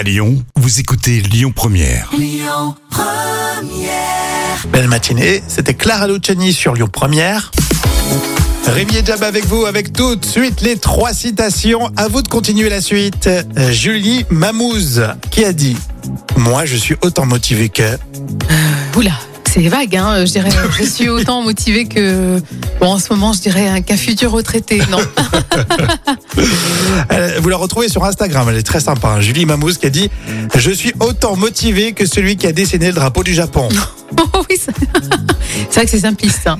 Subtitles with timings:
[0.00, 2.10] À Lyon, vous écoutez Lyon Première.
[4.72, 7.50] Belle matinée, c'était Clara Luciani sur Lyon Première.
[8.66, 11.92] Rémi et Jab avec vous, avec tout de suite les trois citations.
[11.98, 13.26] À vous de continuer la suite.
[13.26, 15.76] Euh, Julie Mamouze qui a dit
[16.34, 17.98] Moi, je suis autant motivé que.
[18.96, 19.12] Oula,
[19.52, 20.24] c'est vague, hein.
[20.24, 22.40] Je dirais, je suis autant motivée que.
[22.80, 24.80] Bon, en ce moment, je dirais qu'un futur retraité.
[24.90, 24.98] Non.
[27.12, 29.08] Euh, Vous la retrouvez sur Instagram, elle est très sympa.
[29.08, 29.20] hein.
[29.20, 30.10] Julie Mamouze qui a dit
[30.54, 33.68] Je suis autant motivé que celui qui a dessiné le drapeau du Japon.
[34.34, 34.72] Oh oui, c'est
[35.72, 36.44] vrai que c'est simpliste.
[36.48, 36.58] hein.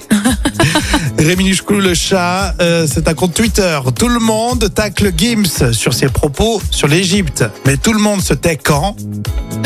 [1.18, 3.76] Rémi Nuchkou, le chat, euh, c'est un compte Twitter.
[3.98, 7.44] Tout le monde tacle Gims sur ses propos sur l'Égypte.
[7.66, 8.94] Mais tout le monde se tait quand?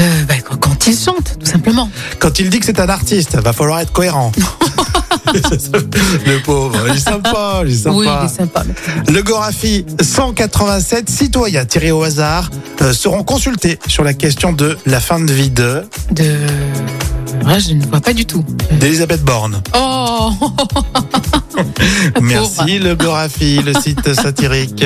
[0.01, 1.91] Euh, bah, quand, quand il chante, tout simplement.
[2.19, 4.33] Quand il dit que c'est un artiste, va falloir être cohérent.
[5.35, 7.97] le pauvre, il est sympa, il est sympa.
[7.97, 8.63] Oui, il est sympa.
[9.09, 12.51] Le Gorafi, 187 citoyens tirés au hasard
[12.83, 16.37] euh, seront consultés sur la question de la fin de vie de De.
[17.47, 18.45] Ouais, je ne vois pas du tout.
[18.73, 19.63] d'Elisabeth Borne.
[19.75, 20.31] Oh
[22.35, 24.85] Merci le Gorafi, le site satirique.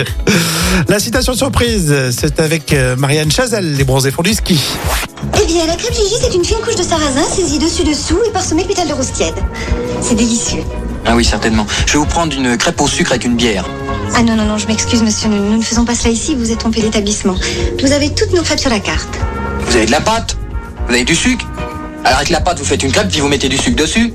[0.89, 4.61] La citation surprise, c'est avec euh, Marianne Chazelle, les bronzés font du ski.
[5.41, 8.63] Eh bien, la crêpe Gigi, c'est une fine couche de sarrasin saisie dessus-dessous et parsemée
[8.65, 9.35] de pétales de rose tiède.
[10.03, 10.63] C'est délicieux.
[11.07, 11.67] Ah oui, certainement.
[11.87, 13.65] Je vais vous prendre une crêpe au sucre avec une bière.
[14.15, 16.51] Ah non, non, non, je m'excuse, monsieur, nous, nous ne faisons pas cela ici, vous
[16.53, 17.35] êtes trompé d'établissement.
[17.83, 19.19] Vous avez toutes nos crêpes sur la carte.
[19.67, 20.37] Vous avez de la pâte?
[20.87, 21.47] Vous avez du sucre?
[22.05, 24.13] Alors avec la pâte, vous faites une crêpe puis vous mettez du sucre dessus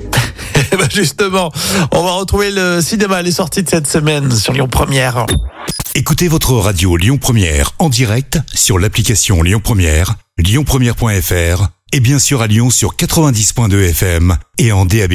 [0.74, 1.52] Eh ben justement,
[1.92, 5.24] on va retrouver le cinéma, les sorties de cette semaine sur Lyon Première.
[5.94, 12.42] Écoutez votre radio Lyon Première en direct sur l'application Lyon Première, lyonpremière.fr et bien sûr
[12.42, 15.12] à Lyon sur 90.2 FM et en DAB+.